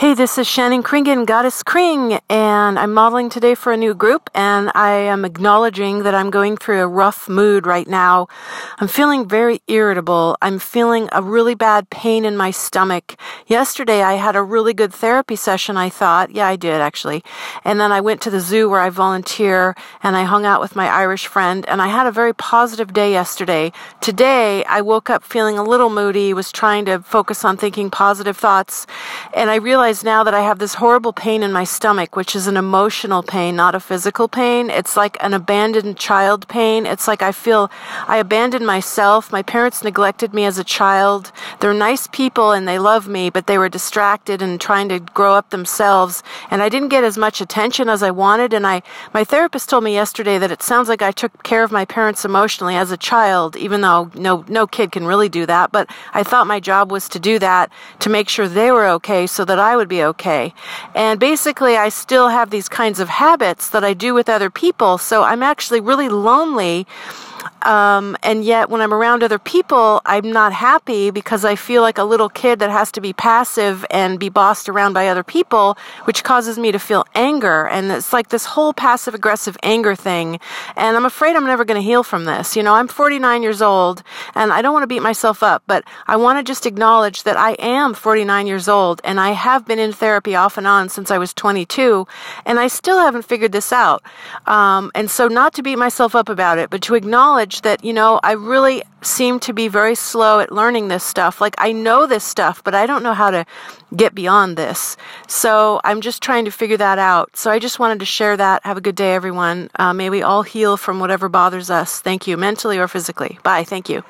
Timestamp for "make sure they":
58.08-58.70